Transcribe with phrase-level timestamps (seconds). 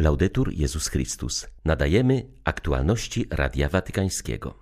[0.00, 1.46] Laudetur Jezus Chrystus.
[1.64, 4.54] Nadajemy aktualności Radia Watykańskiego.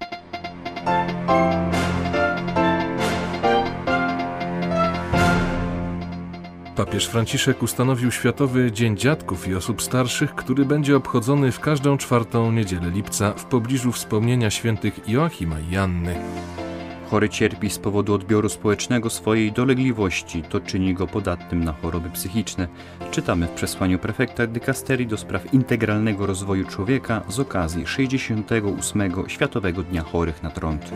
[6.77, 12.53] Papież Franciszek ustanowił Światowy Dzień Dziadków i Osób Starszych, który będzie obchodzony w każdą czwartą
[12.53, 16.16] niedzielę lipca w pobliżu wspomnienia świętych Joachima i Janny.
[17.11, 22.68] Chory cierpi z powodu odbioru społecznego swojej dolegliwości, to czyni go podatnym na choroby psychiczne.
[23.11, 29.12] Czytamy w przesłaniu prefekta dykasterii do spraw integralnego rozwoju człowieka z okazji 68.
[29.29, 30.92] Światowego Dnia Chorych na Trąd.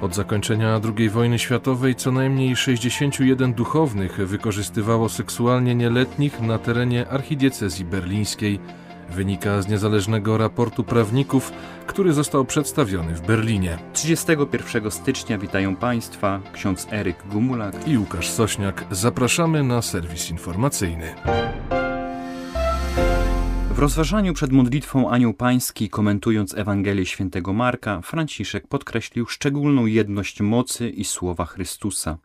[0.00, 7.84] Od zakończenia II wojny światowej co najmniej 61 duchownych wykorzystywało seksualnie nieletnich na terenie archidiecezji
[7.84, 8.60] berlińskiej.
[9.10, 11.52] Wynika z niezależnego raportu prawników,
[11.86, 13.78] który został przedstawiony w Berlinie.
[13.92, 18.84] 31 stycznia witają Państwa ksiądz Eryk Gumulak i Łukasz Sośniak.
[18.90, 21.14] Zapraszamy na serwis informacyjny.
[23.70, 30.90] W rozważaniu przed modlitwą Anioł Pański, komentując Ewangelię świętego Marka, Franciszek podkreślił szczególną jedność mocy
[30.90, 32.18] i słowa Chrystusa.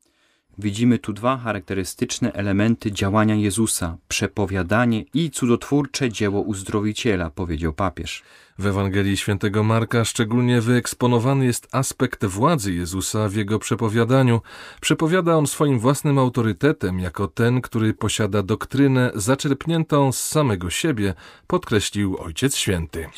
[0.57, 8.23] Widzimy tu dwa charakterystyczne elementy działania Jezusa przepowiadanie i cudotwórcze dzieło uzdrowiciela, powiedział papież.
[8.59, 14.41] W Ewangelii Świętego Marka szczególnie wyeksponowany jest aspekt władzy Jezusa w jego przepowiadaniu.
[14.81, 21.13] Przepowiada on swoim własnym autorytetem, jako ten, który posiada doktrynę zaczerpniętą z samego siebie,
[21.47, 23.09] podkreślił Ojciec Święty.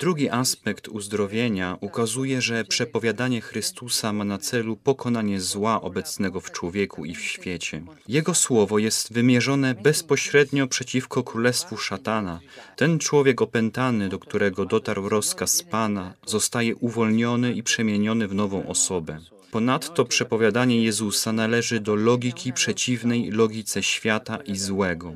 [0.00, 7.04] Drugi aspekt uzdrowienia ukazuje, że przepowiadanie Chrystusa ma na celu pokonanie zła obecnego w człowieku
[7.04, 7.82] i w świecie.
[8.08, 12.40] Jego słowo jest wymierzone bezpośrednio przeciwko królestwu szatana.
[12.76, 19.18] Ten człowiek opętany, do którego dotarł rozkaz Pana, zostaje uwolniony i przemieniony w nową osobę.
[19.50, 25.12] Ponadto przepowiadanie Jezusa należy do logiki przeciwnej logice świata i złego.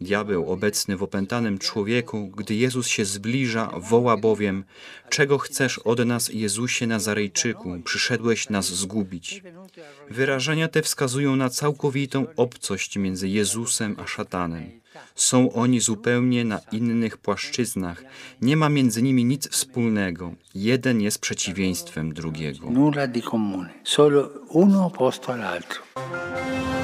[0.00, 4.64] Diabeł obecny w opętanym człowieku, gdy Jezus się zbliża, woła bowiem:
[5.08, 7.80] Czego chcesz od nas, Jezusie Nazarejczyku?
[7.84, 9.42] Przyszedłeś nas zgubić.
[10.10, 14.80] Wyrażenia te wskazują na całkowitą obcość między Jezusem a szatanem.
[15.14, 18.04] Są oni zupełnie na innych płaszczyznach.
[18.42, 20.34] Nie ma między nimi nic wspólnego.
[20.54, 22.70] Jeden jest przeciwieństwem drugiego.
[22.70, 26.79] Nulla di comune, solo uno opposto all'altro.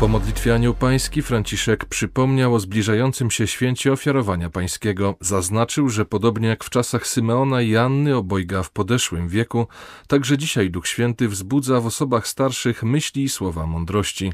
[0.00, 5.14] Po modlitwie Anioł Pański Franciszek przypomniał o zbliżającym się święcie ofiarowania pańskiego.
[5.20, 9.66] Zaznaczył, że podobnie jak w czasach Symeona i Anny, obojga w podeszłym wieku,
[10.06, 14.32] także dzisiaj Duch Święty wzbudza w osobach starszych myśli i słowa mądrości.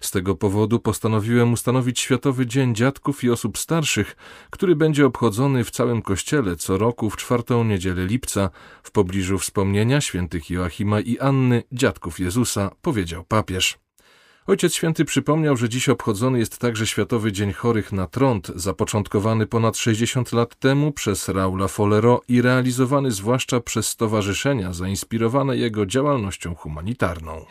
[0.00, 4.16] Z tego powodu postanowiłem ustanowić Światowy Dzień Dziadków i Osób Starszych,
[4.50, 8.50] który będzie obchodzony w całym Kościele co roku w czwartą niedzielę lipca
[8.82, 13.85] w pobliżu wspomnienia świętych Joachima i Anny, dziadków Jezusa, powiedział papież.
[14.46, 19.76] Ojciec Święty przypomniał, że dziś obchodzony jest także Światowy Dzień Chorych na Trąd, zapoczątkowany ponad
[19.76, 27.44] 60 lat temu przez Raula Folero i realizowany zwłaszcza przez stowarzyszenia zainspirowane jego działalnością humanitarną.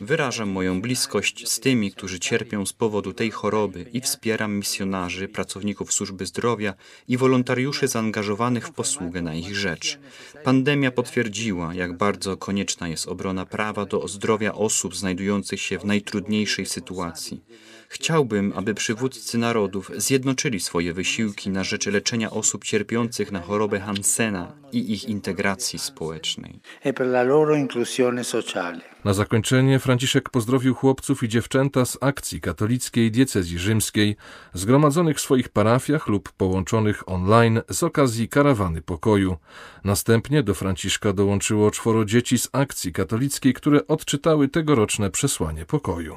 [0.00, 5.92] Wyrażam moją bliskość z tymi, którzy cierpią z powodu tej choroby i wspieram misjonarzy, pracowników
[5.92, 6.74] służby zdrowia
[7.08, 9.98] i wolontariuszy zaangażowanych w posługę na ich rzecz.
[10.44, 15.84] Pandemia potwierdziła, jak bardzo konieczna jest obrona obrona prawa do zdrowia osób znajdujących się w
[15.84, 17.44] najtrudniejszej sytuacji.
[17.88, 24.52] Chciałbym, aby przywódcy narodów zjednoczyli swoje wysiłki na rzecz leczenia osób cierpiących na chorobę Hansena
[24.72, 26.60] i ich integracji społecznej.
[26.84, 26.92] E
[29.04, 34.16] na zakończenie Franciszek pozdrowił chłopców i dziewczęta z akcji katolickiej diecezji rzymskiej,
[34.54, 39.36] zgromadzonych w swoich parafiach lub połączonych online z okazji karawany pokoju.
[39.84, 46.16] Następnie do Franciszka dołączyło czworo dzieci z akcji katolickiej, które odczytały tegoroczne przesłanie pokoju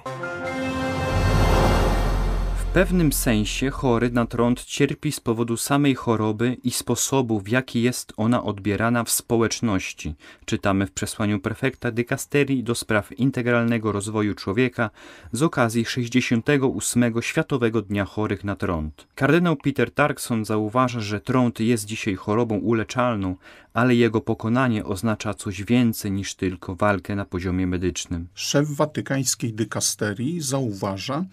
[2.76, 8.14] pewnym sensie chory na trąd cierpi z powodu samej choroby i sposobu, w jaki jest
[8.18, 10.16] ona odbierana w społeczności.
[10.46, 14.90] Czytamy w przesłaniu prefekta dykasterii do spraw integralnego rozwoju człowieka
[15.32, 17.22] z okazji 68.
[17.22, 19.08] Światowego Dnia Chorych na Trąd.
[19.16, 23.36] Kardynał Peter Tarkson zauważa, że trąd jest dzisiaj chorobą uleczalną,
[23.74, 28.28] ale jego pokonanie oznacza coś więcej niż tylko walkę na poziomie medycznym.
[28.34, 31.26] Szef watykańskiej dykasterii zauważa,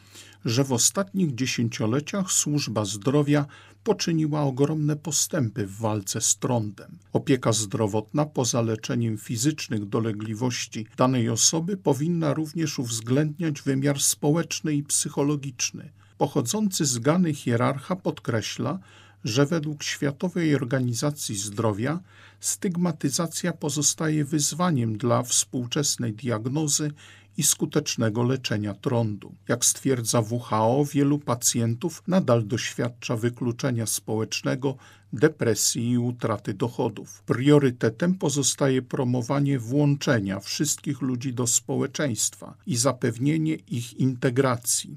[0.45, 3.47] że w ostatnich dziesięcioleciach służba zdrowia
[3.85, 6.99] poczyniła ogromne postępy w walce z trądem.
[7.13, 15.91] Opieka zdrowotna poza leczeniem fizycznych dolegliwości danej osoby powinna również uwzględniać wymiar społeczny i psychologiczny.
[16.19, 18.79] Pochodzący z Gany hierarcha podkreśla,
[19.25, 22.01] że według Światowej Organizacji Zdrowia
[22.41, 26.93] stygmatyzacja pozostaje wyzwaniem dla współczesnej diagnozy
[27.37, 29.35] i skutecznego leczenia trądu.
[29.49, 34.77] Jak stwierdza WHO, wielu pacjentów nadal doświadcza wykluczenia społecznego,
[35.13, 37.23] depresji i utraty dochodów.
[37.23, 44.97] Priorytetem pozostaje promowanie włączenia wszystkich ludzi do społeczeństwa i zapewnienie ich integracji.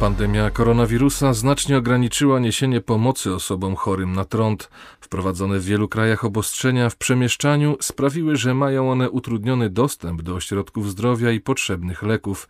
[0.00, 4.70] Pandemia koronawirusa znacznie ograniczyła niesienie pomocy osobom chorym na trąd.
[5.00, 10.90] Wprowadzone w wielu krajach obostrzenia w przemieszczaniu sprawiły, że mają one utrudniony dostęp do ośrodków
[10.90, 12.48] zdrowia i potrzebnych leków.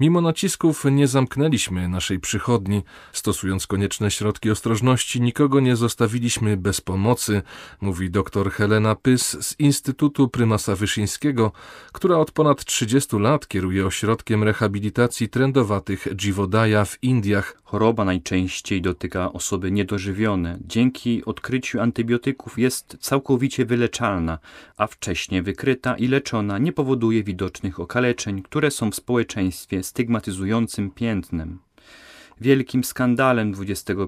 [0.00, 2.82] Mimo nacisków nie zamknęliśmy naszej przychodni.
[3.12, 7.42] Stosując konieczne środki ostrożności, nikogo nie zostawiliśmy bez pomocy,
[7.80, 11.52] mówi dr Helena Pys z Instytutu Prymasa Wyszyńskiego,
[11.92, 17.62] która od ponad 30 lat kieruje ośrodkiem rehabilitacji trędowatych Jivodaya w Indiach.
[17.64, 20.58] Choroba najczęściej dotyka osoby niedożywione.
[20.66, 24.38] Dzięki odkryciu antybiotyków jest całkowicie wyleczalna,
[24.76, 31.58] a wcześniej wykryta i leczona nie powoduje widocznych okaleczeń, które są w społeczeństwie stygmatyzującym piętnem.
[32.42, 34.00] Wielkim skandalem XXI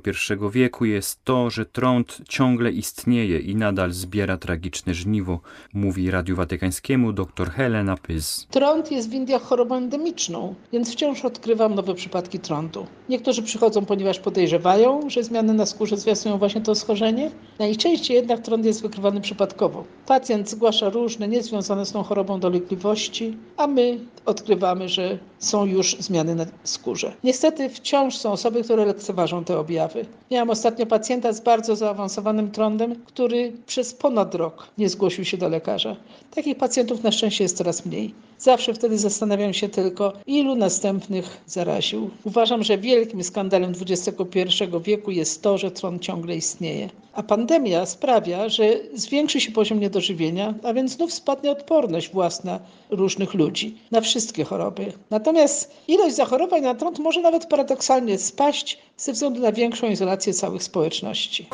[0.53, 5.41] wieku jest to, że trąd ciągle istnieje i nadal zbiera tragiczne żniwo,
[5.75, 8.47] mówi Radiu Watykańskiemu dr Helena Pys.
[8.51, 12.87] Trąd jest w Indiach chorobą endemiczną, więc wciąż odkrywam nowe przypadki trądu.
[13.09, 17.31] Niektórzy przychodzą, ponieważ podejrzewają, że zmiany na skórze zwiastują właśnie to schorzenie.
[17.59, 19.85] Najczęściej jednak trąd jest wykrywany przypadkowo.
[20.07, 26.35] Pacjent zgłasza różne niezwiązane z tą chorobą dolegliwości, a my odkrywamy, że są już zmiany
[26.35, 27.13] na skórze.
[27.25, 30.07] Niestety wciąż są osoby, które lekceważą te objawy.
[30.31, 35.49] Miałam ostatnio pacjenta z bardzo zaawansowanym trądem, który przez ponad rok nie zgłosił się do
[35.49, 35.97] lekarza.
[36.35, 38.15] Takich pacjentów na szczęście jest coraz mniej.
[38.39, 42.11] Zawsze wtedy zastanawiam się tylko, ilu następnych zaraził.
[42.25, 46.91] Uważam, że wielkim skandalem XXI wieku jest to, że trąd ciągle istnieje.
[47.15, 48.65] A pandemia sprawia, że
[48.95, 54.93] zwiększy się poziom niedożywienia, a więc znów spadnie odporność własna różnych ludzi na wszystkie choroby.
[55.11, 60.63] Natomiast ilość zachorowań na trąd może nawet paradoksalnie spaść ze względu na większą izolację całych
[60.63, 61.47] społeczności.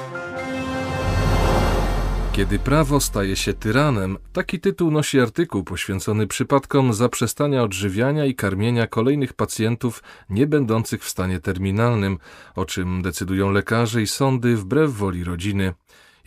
[2.41, 8.87] Kiedy prawo staje się tyranem, taki tytuł nosi artykuł poświęcony przypadkom zaprzestania odżywiania i karmienia
[8.87, 12.19] kolejnych pacjentów nie będących w stanie terminalnym,
[12.57, 15.75] o czym decydują lekarze i sądy wbrew woli rodziny.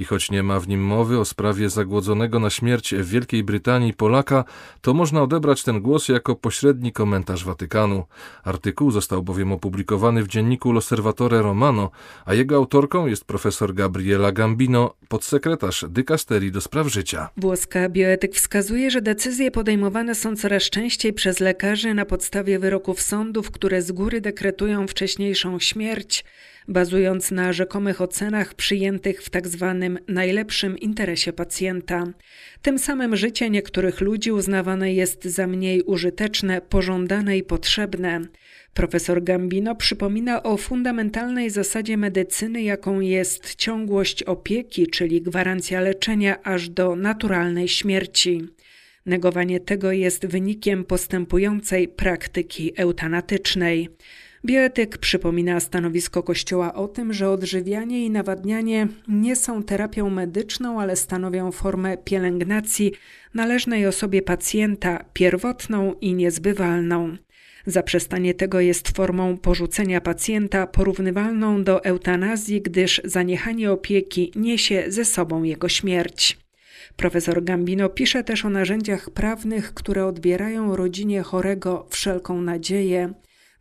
[0.03, 3.93] I choć nie ma w nim mowy o sprawie zagłodzonego na śmierć w Wielkiej Brytanii
[3.93, 4.43] Polaka,
[4.81, 8.03] to można odebrać ten głos jako pośredni komentarz Watykanu.
[8.43, 11.91] Artykuł został bowiem opublikowany w dzienniku L'Osservatore Romano,
[12.25, 17.29] a jego autorką jest profesor Gabriela Gambino, podsekretarz dykasterii do spraw życia.
[17.37, 23.51] Włoska bioetyk wskazuje, że decyzje podejmowane są coraz częściej przez lekarzy na podstawie wyroków sądów,
[23.51, 26.25] które z góry dekretują wcześniejszą śmierć
[26.67, 29.77] bazując na rzekomych ocenach przyjętych w tzw.
[29.81, 32.03] Tak najlepszym interesie pacjenta.
[32.61, 38.21] Tym samym życie niektórych ludzi uznawane jest za mniej użyteczne, pożądane i potrzebne.
[38.73, 46.69] Profesor Gambino przypomina o fundamentalnej zasadzie medycyny, jaką jest ciągłość opieki, czyli gwarancja leczenia aż
[46.69, 48.41] do naturalnej śmierci.
[49.05, 53.89] Negowanie tego jest wynikiem postępującej praktyki eutanatycznej.
[54.45, 60.95] Bioetyk przypomina stanowisko Kościoła o tym, że odżywianie i nawadnianie nie są terapią medyczną, ale
[60.95, 62.91] stanowią formę pielęgnacji
[63.33, 67.17] należnej osobie pacjenta, pierwotną i niezbywalną.
[67.65, 75.43] Zaprzestanie tego jest formą porzucenia pacjenta porównywalną do eutanazji, gdyż zaniechanie opieki niesie ze sobą
[75.43, 76.37] jego śmierć.
[76.95, 83.13] Profesor Gambino pisze też o narzędziach prawnych, które odbierają rodzinie chorego wszelką nadzieję,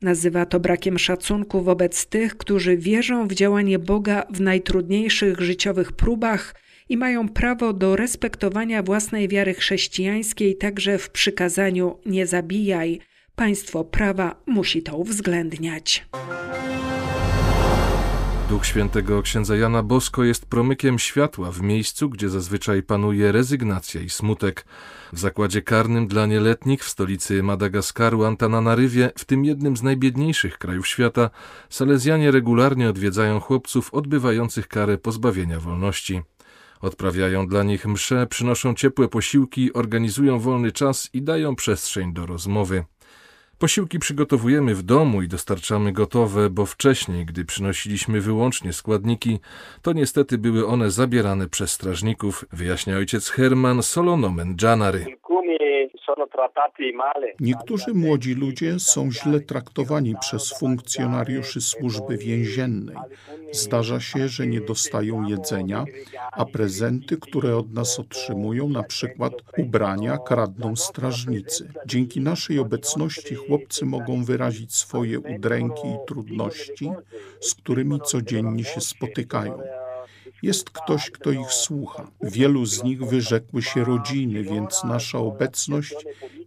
[0.02, 6.54] Nazywa to brakiem szacunku wobec tych, którzy wierzą w działanie Boga w najtrudniejszych życiowych próbach
[6.88, 13.00] i mają prawo do respektowania własnej wiary chrześcijańskiej także w przykazaniu nie zabijaj.
[13.34, 16.06] Państwo prawa musi to uwzględniać.
[18.52, 24.10] Duch świętego księdza Jana Bosko jest promykiem światła w miejscu, gdzie zazwyczaj panuje rezygnacja i
[24.10, 24.64] smutek.
[25.12, 30.88] W zakładzie karnym dla nieletnich w stolicy Madagaskaru Antananarywie, w tym jednym z najbiedniejszych krajów
[30.88, 31.30] świata,
[31.70, 36.22] Salezjanie regularnie odwiedzają chłopców odbywających karę pozbawienia wolności.
[36.80, 42.84] Odprawiają dla nich msze, przynoszą ciepłe posiłki, organizują wolny czas i dają przestrzeń do rozmowy.
[43.62, 49.38] Posiłki przygotowujemy w domu i dostarczamy gotowe, bo wcześniej, gdy przynosiliśmy wyłącznie składniki,
[49.82, 55.06] to niestety były one zabierane przez strażników, wyjaśnia ojciec Herman Solonomen Janary.
[57.40, 62.96] Niektórzy młodzi ludzie są źle traktowani przez funkcjonariuszy służby więziennej.
[63.52, 65.84] Zdarza się, że nie dostają jedzenia,
[66.32, 71.72] a prezenty, które od nas otrzymują, na przykład ubrania, kradną strażnicy.
[71.86, 76.90] Dzięki naszej obecności chłopcy mogą wyrazić swoje udręki i trudności,
[77.40, 79.81] z którymi codziennie się spotykają.
[80.42, 82.10] Jest ktoś, kto ich słucha.
[82.22, 85.94] Wielu z nich wyrzekły się rodziny, więc nasza obecność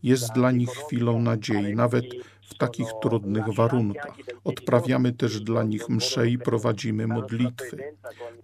[0.04, 2.06] jest dla nich chwilą nadziei, nawet
[2.46, 4.18] w takich trudnych warunkach.
[4.44, 7.78] Odprawiamy też dla nich msze i prowadzimy modlitwy.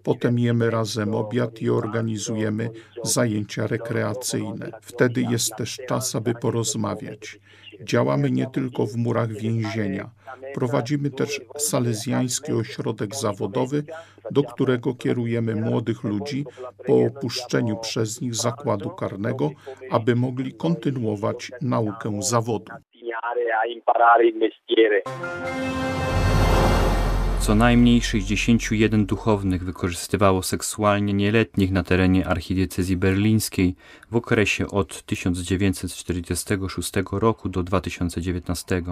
[0.02, 2.70] Potem jemy razem obiad i organizujemy
[3.04, 4.70] zajęcia rekreacyjne.
[4.82, 7.40] Wtedy jest też czas, aby porozmawiać.
[7.80, 10.10] Działamy nie tylko w murach więzienia.
[10.54, 13.84] Prowadzimy też salezjański ośrodek zawodowy,
[14.30, 16.44] do którego kierujemy młodych ludzi
[16.86, 19.50] po opuszczeniu przez nich zakładu karnego,
[19.90, 22.72] aby mogli kontynuować naukę zawodu.
[27.40, 33.74] Co najmniej 61 duchownych wykorzystywało seksualnie nieletnich na terenie archidiecezji berlińskiej
[34.10, 38.82] w okresie od 1946 roku do 2019.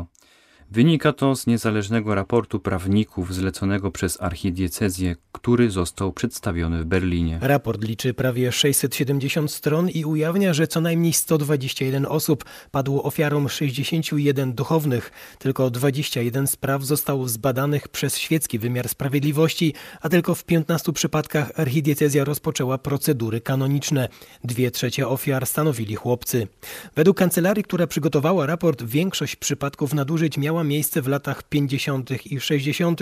[0.72, 7.38] Wynika to z niezależnego raportu prawników zleconego przez archidiecezję, który został przedstawiony w Berlinie.
[7.42, 14.52] Raport liczy prawie 670 stron i ujawnia, że co najmniej 121 osób padło ofiarą 61
[14.52, 15.10] duchownych.
[15.38, 22.24] Tylko 21 spraw zostało zbadanych przez świecki wymiar sprawiedliwości, a tylko w 15 przypadkach archidiecezja
[22.24, 24.08] rozpoczęła procedury kanoniczne.
[24.44, 26.48] Dwie trzecie ofiar stanowili chłopcy.
[26.96, 32.26] Według kancelarii, która przygotowała raport, większość przypadków nadużyć miała miała miejsce w latach 50.
[32.26, 33.00] i 60.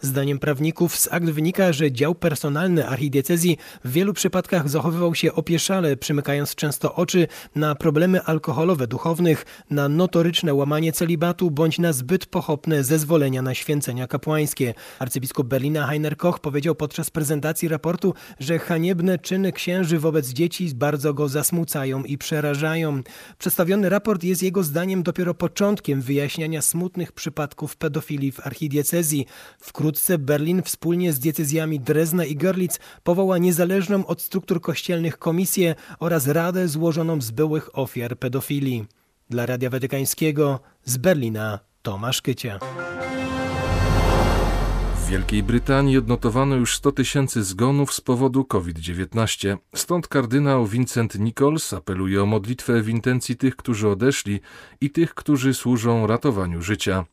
[0.00, 5.96] Zdaniem prawników z akt wynika, że dział personalny archidiecezji w wielu przypadkach zachowywał się opieszale,
[5.96, 12.84] przymykając często oczy na problemy alkoholowe duchownych, na notoryczne łamanie celibatu bądź na zbyt pochopne
[12.84, 14.74] zezwolenia na święcenia kapłańskie.
[14.98, 21.14] Arcybiskup Berlina Heiner Koch powiedział podczas prezentacji raportu, że haniebne czyny księży wobec dzieci bardzo
[21.14, 23.02] go zasmucają i przerażają.
[23.38, 29.26] Przedstawiony raport jest jego zdaniem dopiero początkiem wyjaśniania smutnych przypadków pedofilii w archidiecezji.
[29.60, 36.26] Wkrótce Berlin wspólnie z diecezjami Drezna i Görlitz powoła niezależną od struktur kościelnych komisję oraz
[36.26, 38.86] radę złożoną z byłych ofiar pedofilii.
[39.30, 42.58] Dla Radia Watykańskiego z Berlina Tomasz Kycia.
[45.10, 49.56] Wielkiej Brytanii odnotowano już 100 tysięcy zgonów z powodu COVID-19.
[49.74, 54.40] Stąd kardynał Vincent Nichols apeluje o modlitwę w intencji tych, którzy odeszli
[54.80, 57.04] i tych, którzy służą ratowaniu życia.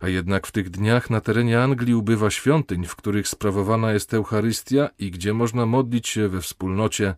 [0.00, 4.88] A jednak w tych dniach na terenie Anglii ubywa świątyń, w których sprawowana jest Eucharystia
[4.98, 7.14] i gdzie można modlić się we wspólnocie.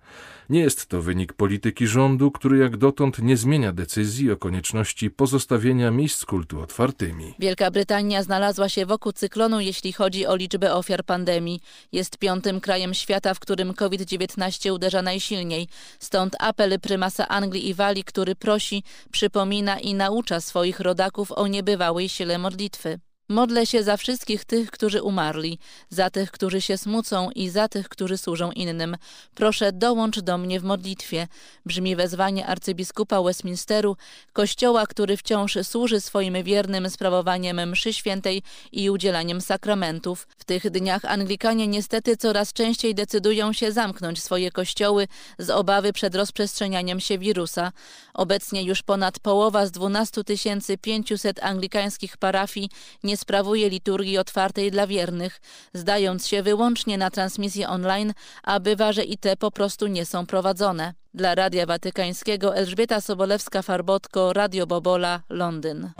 [0.50, 5.90] Nie jest to wynik polityki rządu, który jak dotąd nie zmienia decyzji o konieczności pozostawienia
[5.90, 7.34] miejsc kultu otwartymi.
[7.38, 11.60] Wielka Brytania znalazła się wokół cyklonu, jeśli chodzi o liczbę ofiar pandemii.
[11.92, 15.68] Jest piątym krajem świata, w którym COVID-19 uderza najsilniej.
[15.98, 22.08] Stąd apel prymasa Anglii i Walii, który prosi, przypomina i naucza swoich rodaków o niebywałej
[22.08, 22.71] sile modlitwy.
[22.72, 23.00] Witwe.
[23.32, 25.58] Modlę się za wszystkich tych, którzy umarli,
[25.90, 28.96] za tych, którzy się smucą i za tych, którzy służą innym.
[29.34, 31.28] Proszę, dołącz do mnie w modlitwie.
[31.66, 33.96] Brzmi wezwanie arcybiskupa Westminsteru,
[34.32, 40.28] kościoła, który wciąż służy swoim wiernym sprawowaniem mszy świętej i udzielaniem sakramentów.
[40.38, 45.08] W tych dniach Anglikanie niestety coraz częściej decydują się zamknąć swoje kościoły
[45.38, 47.72] z obawy przed rozprzestrzenianiem się wirusa.
[48.14, 50.22] Obecnie już ponad połowa z 12
[50.82, 52.70] 500 anglikańskich parafii
[53.02, 55.40] nie sprawuje liturgii otwartej dla wiernych,
[55.74, 58.12] zdając się wyłącznie na transmisję online,
[58.42, 60.94] a bywa, że i te po prostu nie są prowadzone.
[61.14, 65.90] Dla Radia Watykańskiego Elżbieta Sobolewska-Farbotko, Radio Bobola, Londyn.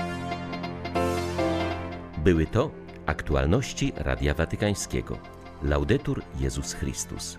[2.19, 2.71] Były to
[3.07, 5.19] aktualności Radia Watykańskiego.
[5.63, 7.37] Laudetur Jezus Chrystus.